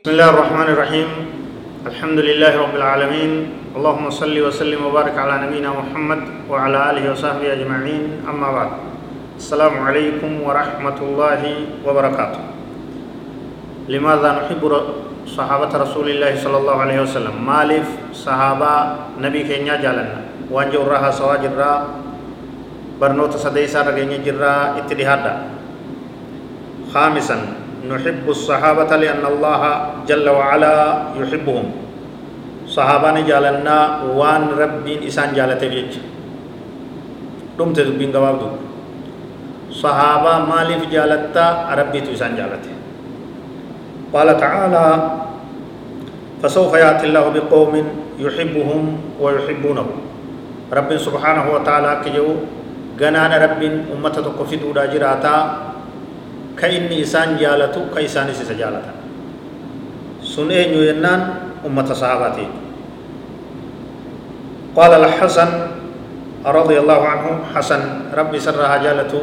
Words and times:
بسم 0.00 0.16
الله 0.16 0.30
الرحمن 0.32 0.68
الرحيم 0.72 1.08
الحمد 1.84 2.18
لله 2.24 2.52
رب 2.56 2.72
العالمين 2.72 3.32
اللهم 3.76 4.06
صل 4.08 4.32
وسلم 4.32 4.80
وبارك 4.80 5.12
على 5.12 5.44
نبينا 5.44 5.76
محمد 5.76 6.20
وعلى 6.48 6.78
آله 6.90 7.04
وصحبه 7.12 7.44
أجمعين 7.52 8.24
أما 8.24 8.48
بعد 8.48 8.70
السلام 9.36 9.74
عليكم 9.76 10.30
ورحمة 10.40 10.98
الله 11.04 11.42
وبركاته 11.84 12.40
لماذا 13.92 14.28
نحب 14.40 14.62
صحابة 15.36 15.68
رسول 15.68 16.06
الله 16.08 16.32
صلى 16.48 16.56
الله 16.64 16.76
عليه 16.80 16.98
وسلم 17.04 17.36
مالف 17.36 18.16
صحابة 18.16 18.72
نبي 19.20 19.40
كينيا 19.44 19.84
جالنا 19.84 20.48
وانجو 20.48 20.80
راها 20.80 21.12
سواجر 21.12 21.52
را 21.52 21.72
برنوت 22.96 23.36
سديسا 23.36 23.84
رغيني 23.84 24.24
جرا 24.24 24.80
اتدهادا 24.80 25.32
خامسا 26.88 27.60
نحب 27.88 28.24
الصحابة 28.28 28.90
لأن 28.96 29.24
الله 29.24 29.62
جل 30.04 30.26
وعلا 30.28 30.76
يحبهم. 31.16 31.66
صحابان 32.70 33.26
جالنا 33.26 33.78
وان 34.14 34.54
ربين 34.54 35.02
إسان 35.02 35.34
جالته 35.34 35.66
بيج 35.66 35.98
دمت 37.58 37.78
دبين 37.82 38.14
قباب 38.14 38.36
دو 38.38 38.48
صحابة 39.74 40.32
مالف 40.46 40.86
جالتا 40.86 41.46
ربي 41.74 41.98
إسان 42.14 42.38
جالته 42.38 42.72
قال 44.14 44.28
تعالى 44.38 44.86
فسوف 46.42 46.72
يأتي 46.78 47.10
الله 47.10 47.26
بقوم 47.34 47.74
يحبهم 48.22 48.82
ويحبونه. 49.18 49.86
رب 50.70 50.90
سبحانه 50.96 51.44
وتعالى 51.50 51.90
كجو 52.06 52.28
غنان 53.00 53.32
رب 53.34 53.62
أمة 53.90 54.16
تقفدوا 54.22 54.86
جراتا 54.86 55.36
ka 56.58 56.66
inni 56.66 57.02
isaan 57.02 57.36
jaalatu 57.38 57.90
ka 57.92 58.00
isaanis 58.00 58.40
isa 58.42 58.54
jaalatan 58.54 58.94
sun 60.22 60.50
eenyu 60.50 60.86
sahabaati 61.94 62.70
قال 64.70 64.94
الحسن 64.94 65.50
رضي 66.46 66.76
الله 66.78 67.00
عنه 67.02 67.26
حسن 67.54 68.14
ربي 68.14 68.38
سرها 68.38 68.76
جالته 68.78 69.22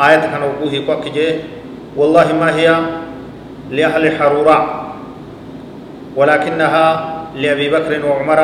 آية 0.00 0.32
كان 0.32 0.42
وقوه 0.42 0.74
كوكجي 0.88 1.28
والله 1.96 2.32
ما 2.32 2.56
هي 2.56 2.68
لأهل 3.70 4.04
حروراء 4.16 4.64
ولكنها 6.16 6.86
لأبي 7.36 7.66
بكر 7.68 7.92
وعمر 8.00 8.40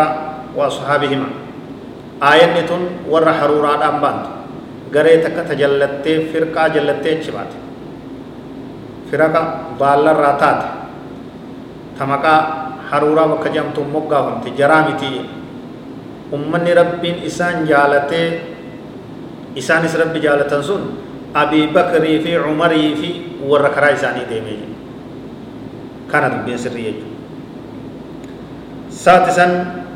وأصحابهما. 0.56 1.28
آية 2.22 2.46
نتن 2.60 3.08
ور 3.08 3.24
حروراء 3.32 3.80
أمبانت 3.88 4.24
غريتك 4.94 5.36
تجلت 5.48 6.04
فرقة 6.32 6.68
جلت 6.68 7.04
شبات 7.24 7.52
firaqa 9.12 9.76
baallarraa 9.76 10.40
taate 10.40 10.68
ta 12.00 12.08
maqaa 12.08 12.40
haruuraa 12.88 13.28
bakka 13.36 13.52
jedhamtu 13.52 13.84
moggaafamte 13.84 14.56
jaraa 14.56 14.88
miti 14.88 15.20
ummanni 16.32 16.72
rabbiin 16.80 17.20
isaan 17.28 17.68
jaalatee 17.68 18.40
isaanis 19.60 19.92
rabbi 20.00 20.16
jaalatan 20.24 20.64
sun 20.64 20.82
abii 21.36 21.68
bakrii 21.76 22.24
fi 22.24 22.40
umarii 22.40 22.90
fi 22.96 23.08
warra 23.44 23.68
karaa 23.76 23.92
isaanii 24.00 24.24
deemee 24.32 24.56
jiru 24.64 24.76
kana 26.08 26.32
dubbiin 26.32 26.58
sirrii 26.64 26.88
jechuudha 26.88 27.10
سادسا 28.92 29.46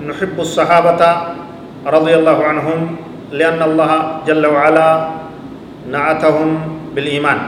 نحب 0.09 0.37
الصحابة 0.41 1.01
رضي 1.87 2.15
الله 2.17 2.39
عنهم 2.45 2.81
لأن 3.33 3.61
الله 3.63 3.91
جل 4.27 4.45
وعلا 4.47 4.89
نعتهم 5.93 6.49
بالإيمان 6.97 7.39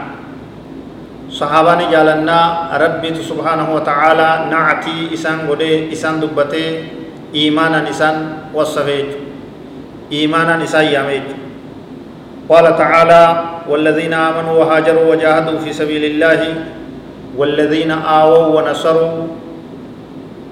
صحاباني 1.38 1.86
جالنا 1.94 2.38
ربي 2.82 3.14
سبحانه 3.22 3.68
وتعالى 3.74 4.30
نعتي 4.50 5.14
إسان 5.14 5.46
غدي 5.46 5.92
إسان 5.94 6.18
دبته 6.18 6.66
إيمانا 7.34 7.86
إسان 7.90 8.16
وصفيج 8.54 9.06
إيمانا 10.12 10.58
إسان 10.66 10.84
ياميج 10.90 11.26
قال 12.50 12.66
تعالى 12.82 13.22
والذين 13.70 14.14
آمنوا 14.14 14.54
وهاجروا 14.58 15.06
وجاهدوا 15.14 15.58
في 15.62 15.70
سبيل 15.72 16.04
الله 16.04 16.40
والذين 17.38 17.90
آووا 17.90 18.46
ونصروا 18.58 19.26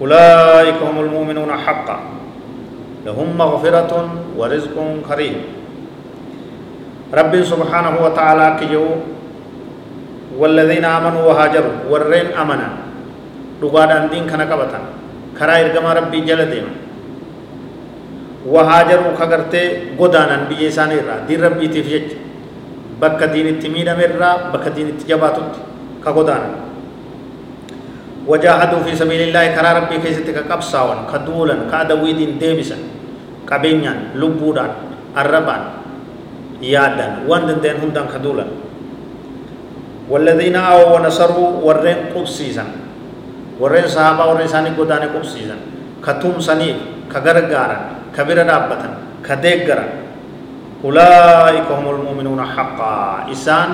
أولئك 0.00 0.78
هم 0.86 0.96
المؤمنون 1.00 1.50
حقا 1.66 1.98
لهم 3.06 3.28
مغفرة 3.38 3.92
ورزق 4.38 4.76
كريم 5.08 5.36
ربي 7.14 7.40
سبحانه 7.44 7.94
وتعالى 8.04 8.46
كيو 8.60 9.15
والذين 10.36 10.84
آمنوا 10.84 11.22
وهاجروا 11.28 11.76
ورين 11.90 12.36
أمنا 12.36 12.68
دغادان 13.62 14.08
دين 14.12 14.24
كنا 14.30 14.44
قبطان 14.44 14.84
كرا 15.38 15.52
إرغما 15.60 15.90
ربي 15.92 16.20
جل 16.28 16.40
ديما. 16.52 16.72
وهاجروا 18.46 19.16
خغرتي 19.18 19.62
غدانان 20.00 20.42
بي 20.48 20.68
إساني 20.68 21.00
را 21.08 21.24
دين 21.28 21.40
ربي 21.44 21.66
تفجج. 21.68 22.08
بك 22.96 23.20
دين 23.32 23.46
التميد 23.60 23.88
مرا 23.88 24.30
بك 24.56 24.72
دين 24.72 24.88
التجباتت 24.96 25.52
كغدانان 26.04 26.54
وجاهدوا 28.26 28.80
في 28.88 28.92
سبيل 28.96 29.20
الله 29.28 29.44
كرا 29.52 29.70
ربي 29.78 29.96
كيستك 30.00 30.48
قبصاون 30.48 30.98
كدولا 31.12 31.56
كادوي 31.70 32.12
دين 32.16 32.40
ديبسا 32.40 32.76
كبينيان 33.44 34.16
لبودان 34.16 34.70
الربان 35.12 35.62
يادان 36.64 37.12
وندن 37.28 37.60
دين 37.60 37.76
هندان 37.84 38.06
كدولا 38.16 38.44
والذين 40.10 40.56
آووا 40.56 40.96
ونصروا 40.96 41.50
ورين 41.66 42.14
قبسيسا 42.14 42.64
ورين 43.60 43.86
صحابة 43.90 44.22
ورين 44.30 44.48
ساني 44.48 44.70
قدان 44.78 45.10
قبسيسا 45.10 45.56
كتوم 46.04 46.38
سنيف 46.38 47.10
كغرغارا 47.10 47.78
كبير 48.14 48.38
دابتا 48.46 48.88
كديغرا 49.26 49.86
أولئك 50.84 51.66
هم 51.72 51.86
المؤمنون 51.88 52.40
حقا. 52.46 53.32
إسان 53.32 53.70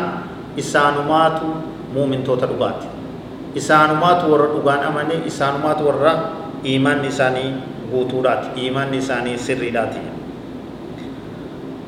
إسانمات 0.58 1.38
مؤمن 1.92 2.24
توتا 2.24 2.46
دغات 2.46 2.80
إسانمات 3.58 4.24
ور 4.30 4.42
دغان 4.56 4.80
أمني 4.86 5.26
إسانمات 5.26 5.82
ور 5.82 5.98
إيمان 6.64 7.02
نساني 7.02 7.46
غوتورات 7.92 8.56
إيمان 8.56 8.88
نساني 8.94 9.36
سريداتي. 9.36 10.11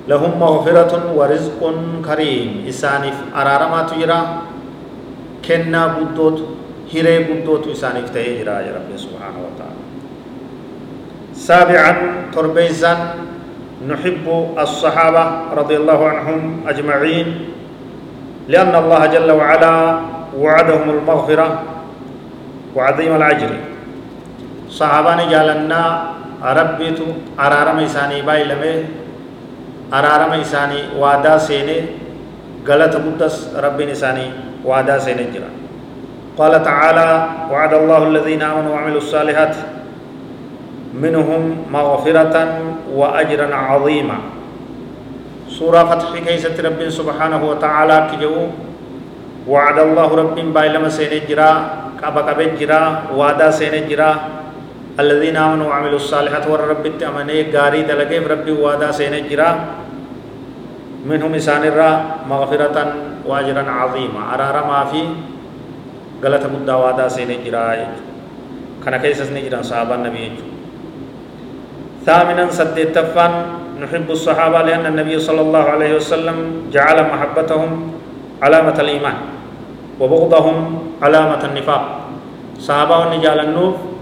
لهم 0.09 0.33
مغفرة 0.41 0.93
ورزق 1.17 1.61
كريم. 2.05 2.65
إسانف 2.69 3.17
أرارمات 3.37 3.91
يرى 3.97 4.21
كنا 5.45 5.83
بدوت 5.87 6.39
هيري 6.93 7.19
بدوت 7.25 7.69
إسانف 7.73 8.11
تهجرا 8.13 8.61
يا 8.61 8.73
رب 8.77 8.91
سبحانه 8.97 9.41
وتعالى. 9.47 9.83
سابعا 11.35 11.93
تربيزا 12.33 12.95
نحب 13.89 14.27
الصحابة 14.59 15.25
رضي 15.57 15.77
الله 15.77 16.01
عنهم 16.09 16.61
أجمعين 16.69 17.29
لأن 18.49 18.75
الله 18.75 19.07
جل 19.07 19.31
وعلا 19.31 20.01
وعدهم 20.39 20.91
المغفرة 20.91 21.49
وعظيم 22.77 23.13
العجر 23.17 23.53
صحابان 24.71 25.21
جالنا 25.31 25.83
ربيت 26.45 26.99
أرارم 27.41 27.79
إساني 27.79 28.23
باي 28.23 28.45
لمه 28.45 28.85
أرارم 29.93 30.33
إساني 30.41 30.81
وادا 30.99 31.39
سيني 31.39 31.77
غلط 32.69 32.95
قدس 32.97 33.51
رب 33.57 33.81
إساني 33.81 34.27
وادا 34.65 34.99
سيني 34.99 35.25
جرا 35.35 35.51
قال 36.39 36.63
تعالى 36.63 37.09
وعد 37.51 37.73
الله 37.75 38.01
الذين 38.09 38.43
آمنوا 38.43 38.73
وعملوا 38.75 38.99
الصالحات 38.99 39.57
منهم 40.95 41.43
مغفرة 41.73 42.37
وأجرا 42.95 43.55
عظيما 43.55 44.19
سورة 45.49 45.83
فتح 45.85 46.11
كيسة 46.27 46.57
رب 46.65 46.81
سبحانه 46.89 47.41
وتعالى 47.51 47.97
كجو 48.13 48.37
وعد 49.49 49.79
الله 49.79 50.09
رب 50.17 50.37
بايلم 50.55 50.89
سيني 50.89 51.19
جرا 51.29 51.51
قبقب 52.03 52.41
جرا 52.59 52.83
وادا 53.15 53.51
سيني 53.51 53.81
جرا 53.91 54.11
الذين 54.95 55.37
آمنوا 55.37 55.67
وعملوا 55.67 55.99
الصالحات 55.99 56.47
والرب 56.47 56.87
التأمني 56.87 57.51
غاري 57.51 57.83
دلقيف 57.83 58.25
ربي 58.31 58.53
وادا 58.55 58.95
سينجرا 58.95 59.51
منهم 61.03 61.31
إسان 61.35 61.63
الرا 61.67 61.91
مغفرة 62.31 62.77
وأجرا 63.27 63.65
عظيما. 63.67 64.21
أرارا 64.35 64.63
ما 64.71 64.81
في 64.95 65.03
غلط 66.23 66.43
مدى 66.47 66.75
وادا 66.75 67.07
سينجرا 67.11 67.65
kana 68.85 69.01
keessas 69.01 69.33
ni 69.33 69.41
jiran 69.41 69.65
sahabaan 69.65 70.05
nabii 70.05 70.37
jechuudha 70.37 70.53
ثامنا 72.05 72.53
سديتفان 72.53 73.33
نحب 73.81 74.09
الصحابة 74.13 74.59
لأن 74.69 74.85
النبي 74.93 75.17
صلى 75.25 75.41
الله 75.41 75.65
عليه 75.65 75.93
وسلم 75.97 76.69
جعل 76.69 76.99
محبتهم 77.01 77.71
علامة 78.45 78.77
الإيمان 78.77 79.17
وبغضهم 79.97 80.57
علامة 81.01 81.43
النفاق. 81.49 81.83
صحابة 82.61 82.95
ونجال 82.99 83.39
النوف 83.41 83.94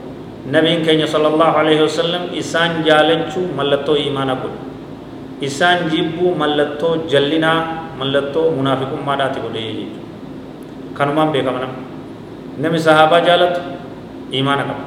نبي 0.51 0.83
كين 0.83 1.07
صلى 1.07 1.29
الله 1.29 1.51
عليه 1.61 1.79
وسلم 1.87 2.23
إسان 2.35 2.83
جالنشو 2.83 3.55
ملتو 3.55 3.95
إيمان 3.95 4.31
أقول 4.35 4.55
إسان 5.45 5.87
جيبو 5.93 6.35
ملتو 6.35 7.07
جلنا 7.07 7.53
ملتو 8.01 8.51
منافق 8.59 8.91
ما 9.07 9.15
داتي 9.21 9.39
قولي 9.39 9.87
كانوا 10.99 11.31
بيكا 11.31 11.51
منام 11.55 11.73
نمي 12.59 12.79
صحابة 12.79 13.19
جالت 13.23 13.55
إيمان 14.35 14.59
أقول 14.59 14.81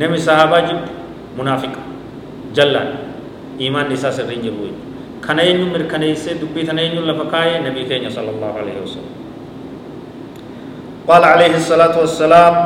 نمي 0.00 0.18
صحابة 0.18 0.56
جيب 0.66 0.80
منافق. 1.38 1.74
جلان 2.52 2.88
إيمان 3.56 3.88
نساء 3.88 4.12
سرين 4.12 4.44
جبوي. 4.44 4.72
كان 5.24 5.38
ينو 5.40 5.72
مركنيسة 5.72 6.36
دبي 6.36 6.68
تنينو 6.68 7.00
لفقاية 7.08 7.64
نبي 7.64 7.88
كين 7.88 8.04
صلى 8.12 8.30
الله 8.36 8.52
عليه 8.60 8.76
وسلم. 8.84 9.12
قال 11.08 11.22
عليه 11.24 11.56
الصلاة 11.56 11.96
والسلام 11.96 12.56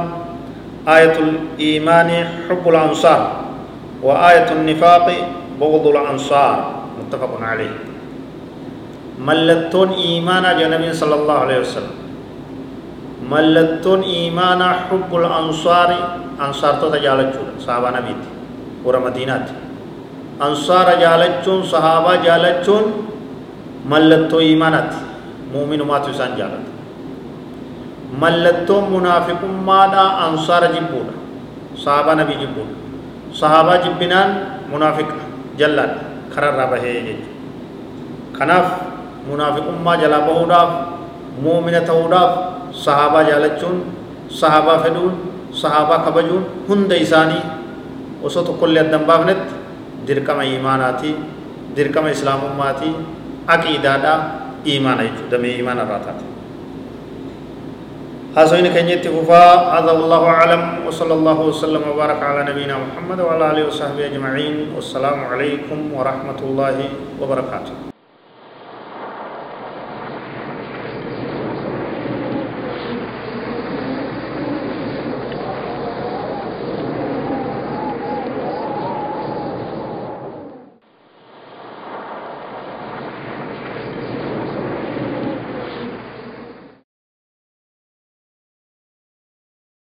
آية 0.88 1.17
الإيمان 1.19 2.11
حب 2.49 2.65
الأنصار 2.69 3.21
وآية 4.03 4.49
النفاق 4.53 5.06
بغض 5.61 5.87
الأنصار 5.87 6.56
متفق 6.99 7.33
عليه. 7.43 7.75
ملتون 9.19 9.91
إيمانا 9.93 10.53
جنبي 10.61 10.93
صلى 10.93 11.15
الله 11.15 11.35
عليه 11.35 11.59
وسلم. 11.61 11.94
ملتون 13.31 14.03
إيمانا 14.03 14.69
حب 14.87 15.11
الأنصار 15.11 15.91
أنصار 16.41 16.73
تتجالت 16.75 17.35
صحابة 17.67 17.91
نبيت 17.91 18.23
ورمدينات 18.85 19.47
أنصار 20.43 20.87
جالتون 21.00 21.62
صحابة 21.62 22.17
جالتون 22.23 22.85
ملتو 23.91 24.39
إيمانات 24.39 24.93
مؤمن 25.55 25.81
ما 25.82 25.99
تسان 25.99 26.37
جالت 26.39 26.75
mallattoon 28.23 28.85
munaafiqummaadha 28.94 30.03
ansaara 30.26 30.69
jibbuudha 30.75 31.14
sahaabaa 31.85 32.17
nabii 32.23 32.38
jibbuudha 32.43 32.75
sahaabaa 33.41 33.79
jibbinaan 33.85 34.31
munaafiqa 34.73 35.17
jallaadha 35.61 36.00
kararraa 36.35 36.69
bahee 36.73 36.94
jechuudha 37.06 38.38
kanaaf 38.38 38.69
munaafiqummaa 39.29 39.97
jalaa 40.03 40.23
bahuudhaaf 40.29 40.70
muumina 41.44 41.81
ta'uudhaaf 41.91 42.32
sahaabaa 42.85 43.25
jaalachuun 43.31 43.76
sahaabaa 44.41 44.79
fedhuun 44.87 45.14
sahaabaa 45.62 46.00
kabajuun 46.06 46.44
hunda 46.69 46.97
isaanii 47.06 47.43
osoo 48.29 48.43
tokkollee 48.49 48.82
addan 48.87 49.05
baafnetti 49.11 49.55
dirqama 50.08 50.44
imaanaati 50.56 51.11
dirqama 51.76 52.08
islaamummaati 52.17 52.88
aqiidaadha 53.55 54.12
imaana 54.76 55.03
jechuudha 55.08 55.31
damee 55.37 55.55
imaana 55.62 55.82
irraa 55.87 56.03
taate 56.06 56.25
حسين 58.37 58.69
كنيت 58.69 59.09
ففا 59.09 59.44
هذا 59.81 59.93
الله 59.97 60.23
أعلم. 60.29 60.62
وصلى 60.87 61.15
الله 61.15 61.38
وسلم 61.41 61.83
وبارك 61.88 62.21
على 62.21 62.53
نبينا 62.53 62.77
محمد 62.77 63.21
وعلى 63.21 63.44
آله 63.50 63.62
وصحبه 63.73 64.12
أجمعين. 64.12 64.77
والسلام 64.77 65.25
عليكم 65.25 65.79
ورحمة 65.97 66.41
الله 66.44 66.77
وبركاته. 67.17 67.86